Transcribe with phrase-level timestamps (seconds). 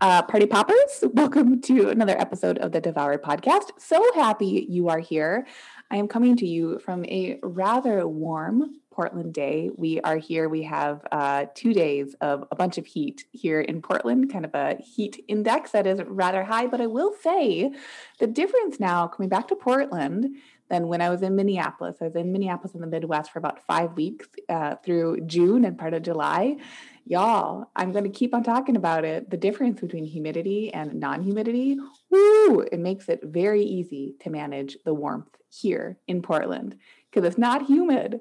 [0.00, 3.70] uh, party poppers, welcome to another episode of the Devoured podcast.
[3.78, 5.46] So happy you are here.
[5.90, 9.70] I am coming to you from a rather warm Portland day.
[9.76, 10.48] We are here.
[10.48, 14.54] We have uh, two days of a bunch of heat here in Portland, kind of
[14.54, 16.66] a heat index that is rather high.
[16.66, 17.72] But I will say
[18.18, 20.36] the difference now coming back to Portland
[20.70, 21.96] than when I was in Minneapolis.
[22.00, 25.78] I was in Minneapolis in the Midwest for about five weeks uh, through June and
[25.78, 26.56] part of July
[27.04, 29.30] y'all, I'm going to keep on talking about it.
[29.30, 31.76] The difference between humidity and non humidity,
[32.10, 36.76] woo, it makes it very easy to manage the warmth here in Portland
[37.10, 38.20] because it's not humid.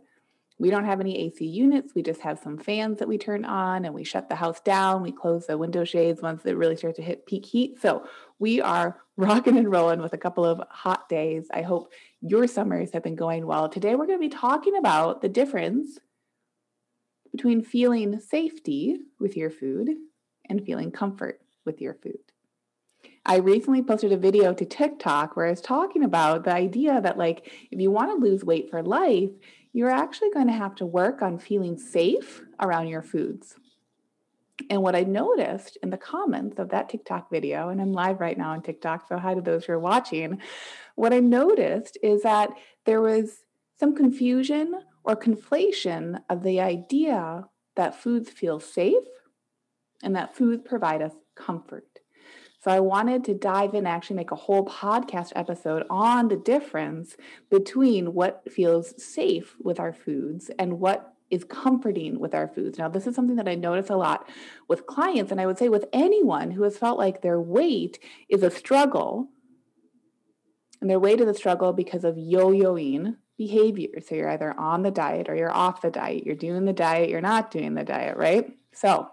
[0.60, 1.94] We don't have any AC units.
[1.96, 5.02] We just have some fans that we turn on and we shut the house down.
[5.02, 7.82] We close the window shades once it really starts to hit peak heat.
[7.82, 8.08] So
[8.40, 11.48] we are rocking and rolling with a couple of hot days.
[11.54, 11.92] I hope
[12.22, 13.68] your summers have been going well.
[13.68, 16.00] Today, we're going to be talking about the difference
[17.34, 19.90] between feeling safety with your food
[20.48, 22.20] and feeling comfort with your food.
[23.26, 27.18] I recently posted a video to TikTok where I was talking about the idea that,
[27.18, 29.32] like, if you want to lose weight for life,
[29.72, 33.56] you're actually going to have to work on feeling safe around your foods.
[34.70, 38.38] And what I noticed in the comments of that TikTok video, and I'm live right
[38.38, 40.40] now on TikTok, so hi to those who are watching.
[40.96, 42.50] What I noticed is that
[42.86, 43.40] there was
[43.80, 49.04] some confusion or conflation of the idea that foods feel safe
[50.02, 51.88] and that foods provide us comfort.
[52.64, 57.18] So I wanted to dive in, actually make a whole podcast episode on the difference
[57.50, 62.78] between what feels safe with our foods and what is comforting with our foods.
[62.78, 64.30] Now, this is something that I notice a lot
[64.70, 68.00] with clients, and I would say with anyone who has felt like their weight
[68.30, 69.28] is a struggle,
[70.80, 74.02] and their weight is a struggle because of yo yoing behavior.
[74.06, 76.26] So you're either on the diet or you're off the diet.
[76.26, 78.52] You're doing the diet, you're not doing the diet, right?
[78.74, 79.10] So,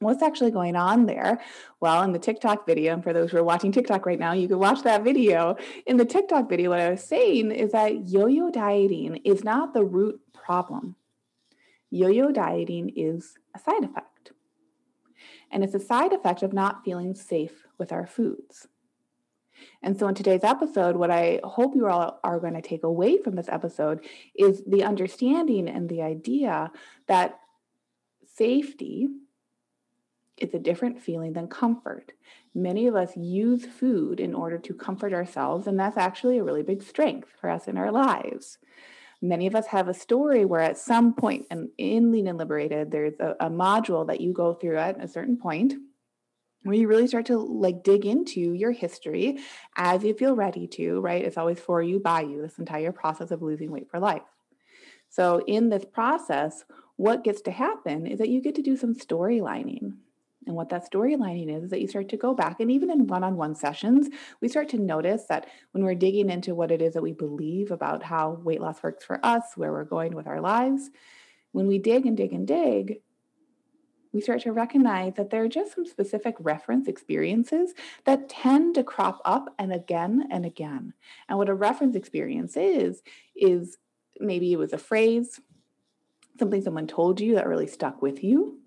[0.00, 1.40] what's actually going on there?
[1.80, 4.48] Well, in the TikTok video, and for those who are watching TikTok right now, you
[4.48, 5.56] can watch that video.
[5.86, 9.72] In the TikTok video, what I was saying is that yo yo dieting is not
[9.72, 10.96] the root problem.
[11.90, 14.32] Yo yo dieting is a side effect.
[15.50, 18.66] And it's a side effect of not feeling safe with our foods.
[19.84, 23.18] And so, in today's episode, what I hope you all are going to take away
[23.18, 24.02] from this episode
[24.34, 26.72] is the understanding and the idea
[27.06, 27.38] that
[28.34, 29.08] safety
[30.38, 32.12] is a different feeling than comfort.
[32.54, 36.62] Many of us use food in order to comfort ourselves, and that's actually a really
[36.62, 38.56] big strength for us in our lives.
[39.20, 42.90] Many of us have a story where, at some point, and in Lean and Liberated,
[42.90, 45.74] there's a, a module that you go through at a certain point
[46.64, 49.38] where you really start to like dig into your history
[49.76, 51.24] as you feel ready to, right?
[51.24, 54.22] It's always for you, by you, this entire process of losing weight for life.
[55.10, 56.64] So, in this process,
[56.96, 59.92] what gets to happen is that you get to do some storylining.
[60.46, 63.06] And what that storylining is, is that you start to go back, and even in
[63.06, 64.08] one on one sessions,
[64.40, 67.70] we start to notice that when we're digging into what it is that we believe
[67.70, 70.90] about how weight loss works for us, where we're going with our lives,
[71.52, 73.00] when we dig and dig and dig,
[74.14, 78.84] we start to recognize that there are just some specific reference experiences that tend to
[78.84, 80.94] crop up and again and again.
[81.28, 83.02] And what a reference experience is,
[83.34, 83.76] is
[84.20, 85.40] maybe it was a phrase,
[86.38, 88.60] something someone told you that really stuck with you.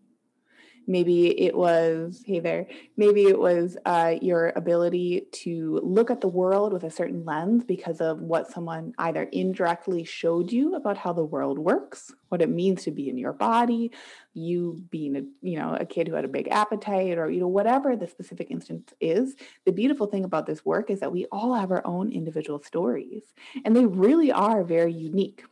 [0.89, 2.65] Maybe it was, hey there,
[2.95, 7.65] maybe it was uh, your ability to look at the world with a certain lens
[7.65, 12.49] because of what someone either indirectly showed you about how the world works, what it
[12.49, 13.91] means to be in your body,
[14.33, 17.47] you being a, you know, a kid who had a big appetite or, you know,
[17.47, 19.35] whatever the specific instance is.
[19.65, 23.23] The beautiful thing about this work is that we all have our own individual stories
[23.65, 25.44] and they really are very unique.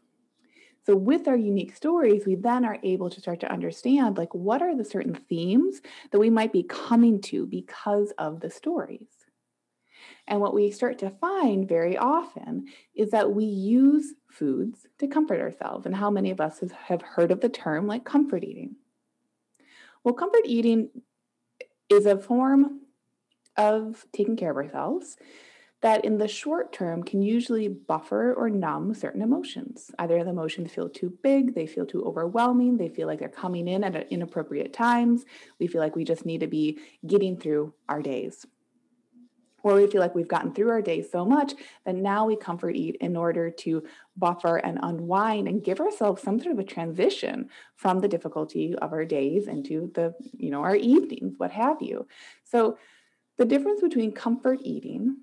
[0.86, 4.62] So with our unique stories, we then are able to start to understand like what
[4.62, 9.08] are the certain themes that we might be coming to because of the stories.
[10.28, 15.42] And what we start to find very often is that we use foods to comfort
[15.42, 15.86] ourselves.
[15.88, 18.76] And how many of us have heard of the term like comfort eating?
[20.04, 20.90] Well, comfort eating
[21.90, 22.82] is a form
[23.58, 25.18] of taking care of ourselves
[25.86, 29.92] that in the short term can usually buffer or numb certain emotions.
[30.00, 33.68] Either the emotions feel too big, they feel too overwhelming, they feel like they're coming
[33.68, 35.26] in at inappropriate times,
[35.60, 38.48] we feel like we just need to be getting through our days.
[39.62, 41.54] or we feel like we've gotten through our day so much
[41.86, 43.84] that now we comfort eat in order to
[44.18, 48.92] buffer and unwind and give ourselves some sort of a transition from the difficulty of
[48.92, 52.08] our days into the, you know, our evenings, what have you.
[52.44, 52.78] So
[53.38, 55.18] the difference between comfort eating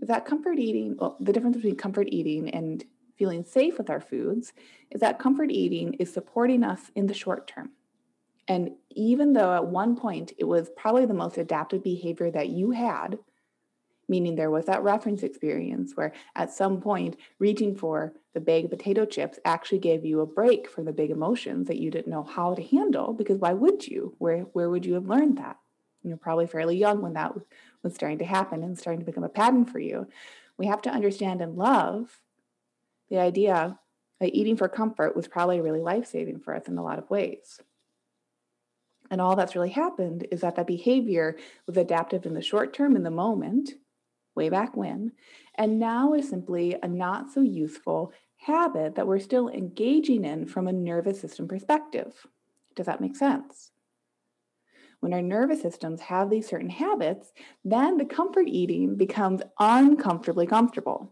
[0.00, 2.84] that comfort eating, well, the difference between comfort eating and
[3.16, 4.52] feeling safe with our foods
[4.90, 7.70] is that comfort eating is supporting us in the short term.
[8.48, 12.72] And even though at one point it was probably the most adaptive behavior that you
[12.72, 13.18] had,
[14.08, 18.70] meaning there was that reference experience where at some point reaching for the bag of
[18.70, 22.22] potato chips actually gave you a break from the big emotions that you didn't know
[22.22, 25.56] how to handle because why would you where where would you have learned that
[26.10, 27.32] you're probably fairly young when that
[27.82, 30.06] was starting to happen and starting to become a pattern for you
[30.58, 32.20] we have to understand and love
[33.10, 33.78] the idea
[34.20, 37.60] that eating for comfort was probably really life-saving for us in a lot of ways
[39.10, 42.96] and all that's really happened is that that behavior was adaptive in the short term
[42.96, 43.72] in the moment
[44.34, 45.12] way back when,
[45.56, 50.66] and now is simply a not so useful habit that we're still engaging in from
[50.66, 52.26] a nervous system perspective.
[52.74, 53.71] Does that make sense?
[55.02, 57.32] When our nervous systems have these certain habits,
[57.64, 61.10] then the comfort eating becomes uncomfortably comfortable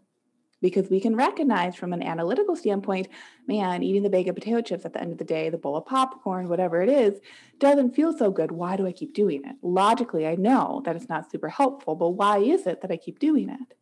[0.63, 3.09] because we can recognize from an analytical standpoint,
[3.49, 5.77] man, eating the bag of potato chips at the end of the day, the bowl
[5.77, 7.19] of popcorn, whatever it is,
[7.59, 8.53] doesn't feel so good.
[8.53, 9.57] Why do I keep doing it?
[9.61, 13.19] Logically, I know that it's not super helpful, but why is it that I keep
[13.19, 13.75] doing it?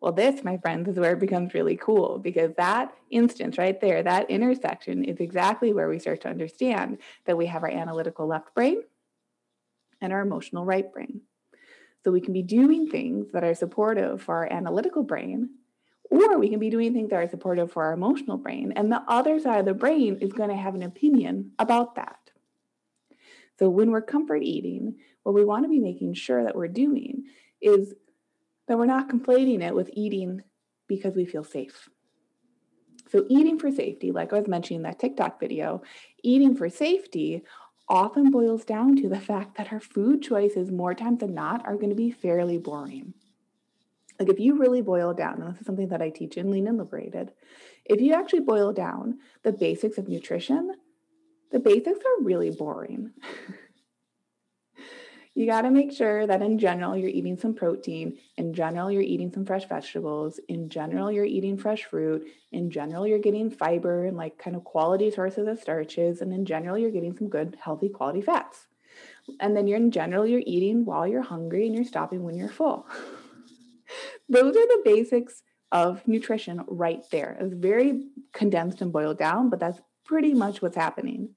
[0.00, 4.02] Well, this, my friends, is where it becomes really cool because that instance right there,
[4.02, 8.52] that intersection is exactly where we start to understand that we have our analytical left
[8.56, 8.82] brain
[10.02, 11.22] and our emotional right brain.
[12.04, 15.50] So we can be doing things that are supportive for our analytical brain
[16.12, 18.72] or we can be doing things that are supportive for our emotional brain.
[18.76, 22.18] And the other side of the brain is going to have an opinion about that.
[23.58, 27.24] So when we're comfort eating, what we want to be making sure that we're doing
[27.62, 27.94] is
[28.68, 30.42] that we're not conflating it with eating
[30.86, 31.88] because we feel safe.
[33.10, 35.82] So, eating for safety, like I was mentioning in that TikTok video,
[36.22, 37.42] eating for safety
[37.88, 41.74] often boils down to the fact that our food choices, more times than not, are
[41.74, 43.14] going to be fairly boring.
[44.18, 46.68] Like if you really boil down, and this is something that I teach in Lean
[46.68, 47.32] and Liberated,
[47.84, 50.76] if you actually boil down the basics of nutrition,
[51.50, 53.10] the basics are really boring.
[55.34, 59.02] you got to make sure that in general you're eating some protein, in general you're
[59.02, 64.04] eating some fresh vegetables, in general you're eating fresh fruit, in general you're getting fiber
[64.04, 67.56] and like kind of quality sources of starches, and in general you're getting some good
[67.60, 68.66] healthy quality fats.
[69.40, 72.48] And then you're in general you're eating while you're hungry and you're stopping when you're
[72.48, 72.86] full.
[74.28, 77.38] Those are the basics of nutrition right there.
[77.40, 81.30] It's very condensed and boiled down, but that's pretty much what's happening.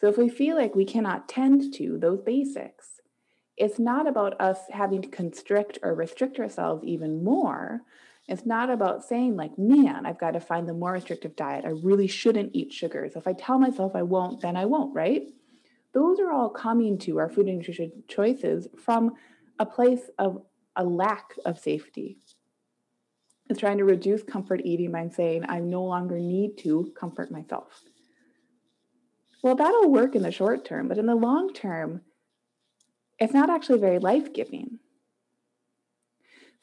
[0.00, 3.00] So if we feel like we cannot tend to those basics,
[3.56, 7.82] it's not about us having to constrict or restrict ourselves even more.
[8.26, 11.66] It's not about saying, like, man, I've got to find the more restrictive diet.
[11.66, 13.16] I really shouldn't eat sugars.
[13.16, 15.24] If I tell myself I won't, then I won't, right?
[15.92, 19.14] Those are all coming to our food and nutrition choices from
[19.58, 20.42] a place of
[20.76, 22.16] a lack of safety.
[23.50, 27.82] It's trying to reduce comfort eating by saying, I no longer need to comfort myself.
[29.42, 32.02] Well, that'll work in the short term, but in the long term,
[33.18, 34.78] it's not actually very life giving.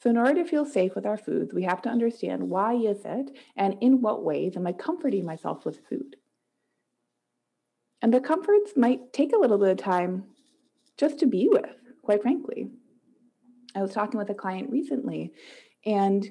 [0.00, 2.98] So, in order to feel safe with our foods, we have to understand why is
[3.04, 6.16] it and in what ways am I comforting myself with food?
[8.00, 10.24] And the comforts might take a little bit of time
[10.96, 12.70] just to be with, quite frankly.
[13.74, 15.32] I was talking with a client recently,
[15.84, 16.28] and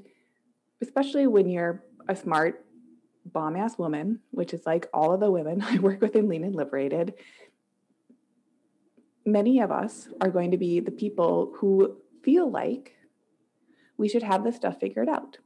[0.81, 2.65] especially when you're a smart,
[3.34, 6.43] bomb ass woman, which is like all of the women I work with in Lean
[6.43, 7.13] and Liberated,
[9.25, 12.96] many of us are going to be the people who feel like
[13.98, 15.38] we should have this stuff figured out,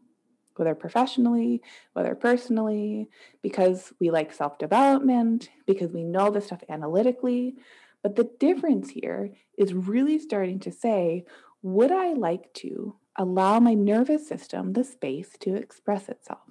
[0.55, 1.61] whether professionally,
[1.93, 3.09] whether personally,
[3.41, 7.55] because we like self development, because we know this stuff analytically.
[8.03, 11.25] But the difference here is really starting to say,
[11.61, 16.50] would I like to allow my nervous system the space to express itself?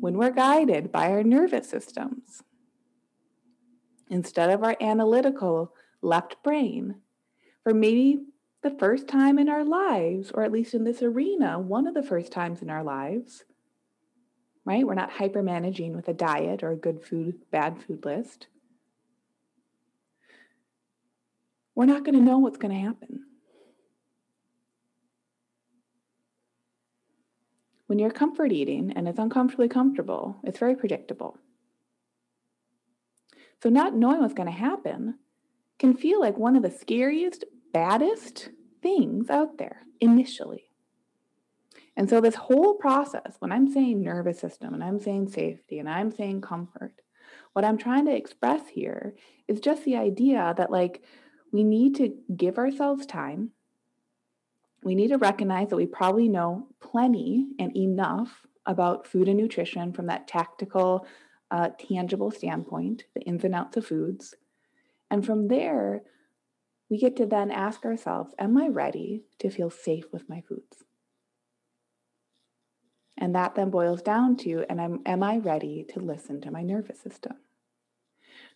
[0.00, 2.42] When we're guided by our nervous systems,
[4.08, 6.96] instead of our analytical left brain,
[7.62, 8.20] for maybe
[8.62, 12.02] the first time in our lives, or at least in this arena, one of the
[12.02, 13.44] first times in our lives,
[14.64, 14.86] right?
[14.86, 18.48] We're not hyper managing with a diet or a good food, bad food list.
[21.78, 23.24] we're not going to know what's going to happen.
[27.88, 31.38] When you're comfort eating and it's uncomfortably comfortable, it's very predictable.
[33.62, 35.18] So, not knowing what's going to happen
[35.78, 38.50] can feel like one of the scariest, baddest
[38.82, 40.64] things out there initially.
[41.96, 45.88] And so, this whole process, when I'm saying nervous system and I'm saying safety and
[45.88, 47.00] I'm saying comfort,
[47.54, 49.14] what I'm trying to express here
[49.48, 51.02] is just the idea that, like,
[51.52, 53.52] we need to give ourselves time.
[54.82, 59.92] We need to recognize that we probably know plenty and enough about food and nutrition
[59.92, 61.06] from that tactical,
[61.50, 64.34] uh, tangible standpoint, the ins and outs of foods.
[65.10, 66.02] And from there,
[66.90, 70.84] we get to then ask ourselves Am I ready to feel safe with my foods?
[73.16, 76.62] And that then boils down to, and I'm, am I ready to listen to my
[76.62, 77.32] nervous system?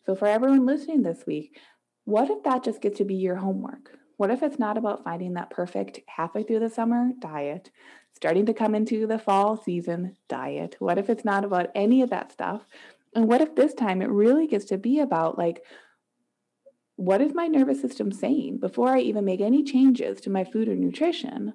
[0.06, 1.58] So, for everyone listening this week,
[2.04, 3.98] what if that just gets to be your homework?
[4.22, 7.72] What if it's not about finding that perfect halfway through the summer diet,
[8.14, 10.76] starting to come into the fall season diet?
[10.78, 12.62] What if it's not about any of that stuff?
[13.16, 15.64] And what if this time it really gets to be about like,
[16.94, 20.68] what is my nervous system saying before I even make any changes to my food
[20.68, 21.54] or nutrition?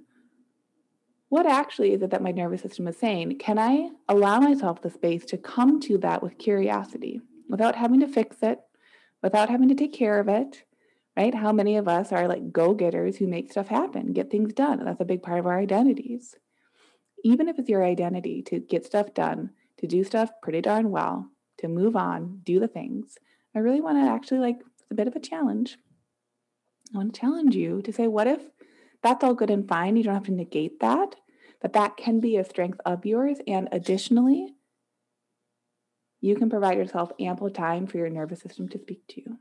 [1.30, 3.38] what actually is it that my nervous system is saying?
[3.38, 8.10] Can I allow myself the space to come to that with curiosity without having to
[8.10, 8.60] fix it,
[9.24, 10.66] without having to take care of it?
[11.18, 11.34] Right?
[11.34, 14.86] How many of us are like go getters who make stuff happen, get things done?
[14.86, 16.36] That's a big part of our identities.
[17.24, 21.32] Even if it's your identity to get stuff done, to do stuff pretty darn well,
[21.58, 23.18] to move on, do the things,
[23.56, 25.80] I really want to actually like, it's a bit of a challenge.
[26.94, 28.42] I want to challenge you to say, what if
[29.02, 29.96] that's all good and fine.
[29.96, 31.16] You don't have to negate that,
[31.62, 33.38] but that can be a strength of yours.
[33.48, 34.56] And additionally,
[36.20, 39.38] you can provide yourself ample time for your nervous system to speak to you.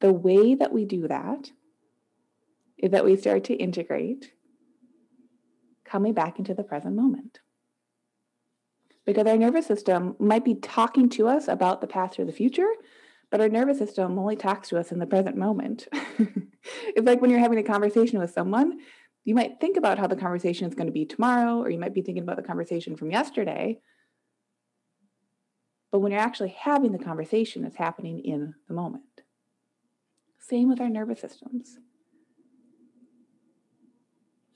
[0.00, 1.50] The way that we do that
[2.78, 4.32] is that we start to integrate
[5.84, 7.40] coming back into the present moment.
[9.04, 12.68] Because our nervous system might be talking to us about the past or the future,
[13.30, 15.88] but our nervous system only talks to us in the present moment.
[16.18, 18.78] it's like when you're having a conversation with someone,
[19.24, 21.94] you might think about how the conversation is going to be tomorrow, or you might
[21.94, 23.78] be thinking about the conversation from yesterday.
[25.92, 29.04] But when you're actually having the conversation, it's happening in the moment.
[30.40, 31.78] Same with our nervous systems.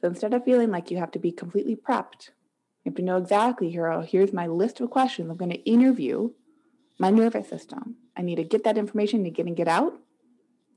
[0.01, 2.31] So instead of feeling like you have to be completely prepped,
[2.85, 6.31] you have to know exactly here, here's my list of questions I'm going to interview
[6.99, 7.97] my nervous system.
[8.17, 9.95] I need to get that information to get and get out.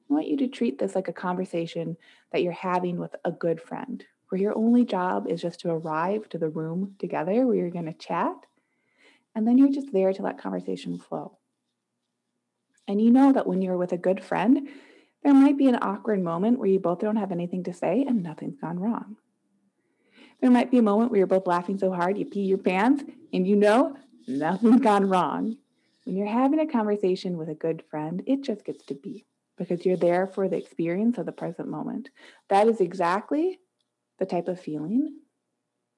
[0.10, 1.98] I want you to treat this like a conversation
[2.32, 6.30] that you're having with a good friend, where your only job is just to arrive
[6.30, 8.36] to the room together where you're going to chat.
[9.36, 11.38] And then you're just there to let conversation flow.
[12.88, 14.70] And you know that when you're with a good friend,
[15.24, 18.24] there might be an awkward moment where you both don't have anything to say and
[18.24, 19.18] nothing's gone wrong.
[20.42, 23.04] There might be a moment where you're both laughing so hard you pee your pants
[23.34, 23.98] and you know
[24.28, 25.58] nothing's gone wrong.
[26.06, 29.26] When you're having a conversation with a good friend, it just gets to be
[29.58, 32.10] because you're there for the experience of the present moment.
[32.50, 33.60] That is exactly
[34.20, 35.18] the type of feeling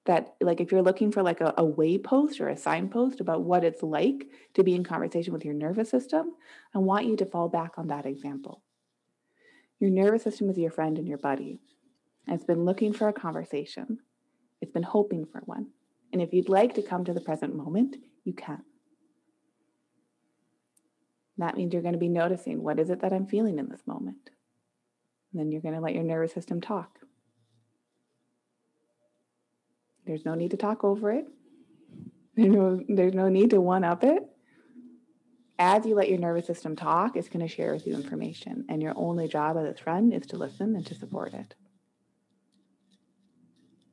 [0.06, 3.64] that like if you're looking for like a, a waypost or a signpost about what
[3.64, 6.34] it's like to be in conversation with your nervous system,
[6.74, 8.64] I want you to fall back on that example.
[9.79, 11.59] Your nervous system is your friend and your buddy.
[12.27, 14.00] And it's been looking for a conversation.
[14.62, 15.67] It's been hoping for one.
[16.12, 18.63] And if you'd like to come to the present moment, you can.
[21.38, 23.88] That means you're going to be noticing what is it that I'm feeling in this
[23.88, 24.29] moment.
[25.31, 27.00] And then you're going to let your nervous system talk.
[30.05, 31.25] There's no need to talk over it.
[32.36, 34.24] There's no, there's no need to one up it.
[35.60, 38.66] As you let your nervous system talk, it's going to share with you information.
[38.70, 41.54] And your only job as its friend is to listen and to support it.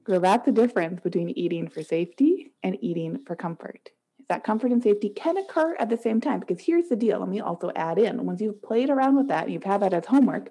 [0.06, 3.90] So that's the difference between eating for safety and eating for comfort
[4.28, 6.40] that comfort and safety can occur at the same time.
[6.40, 9.44] Because here's the deal let me also add in once you've played around with that
[9.44, 10.50] and you've had that as homework,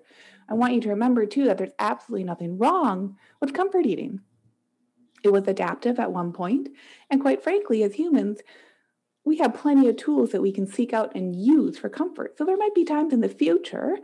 [0.50, 4.22] I want you to remember too that there's absolutely nothing wrong with comfort eating.
[5.24, 6.70] It was adaptive at one point,
[7.10, 8.42] and quite frankly, as humans,
[9.26, 12.38] we have plenty of tools that we can seek out and use for comfort.
[12.38, 13.98] So there might be times in the future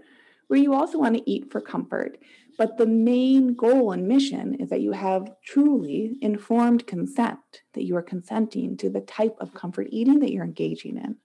[0.47, 2.17] where you also want to eat for comfort.
[2.57, 7.39] But the main goal and mission is that you have truly informed consent,
[7.73, 11.17] that you are consenting to the type of comfort eating that you're engaging in.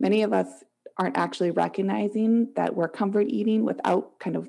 [0.00, 0.48] Many of us
[0.96, 4.48] aren't actually recognizing that we're comfort eating without kind of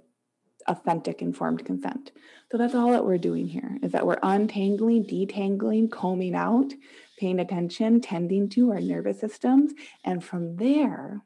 [0.68, 2.12] authentic informed consent.
[2.51, 6.74] So that's all that we're doing here is that we're untangling, detangling, combing out,
[7.19, 9.73] paying attention, tending to our nervous systems.
[10.03, 11.21] And from there,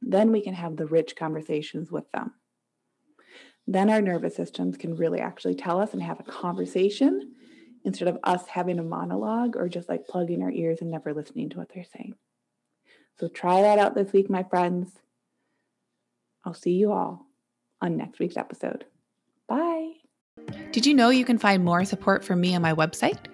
[0.00, 2.32] then we can have the rich conversations with them.
[3.66, 7.32] Then our nervous systems can really actually tell us and have a conversation
[7.84, 11.50] instead of us having a monologue or just like plugging our ears and never listening
[11.50, 12.14] to what they're saying.
[13.18, 14.90] So try that out this week, my friends.
[16.44, 17.26] I'll see you all
[17.80, 18.84] on next week's episode.
[19.48, 19.92] Bye.
[20.72, 23.33] Did you know you can find more support from me on my website?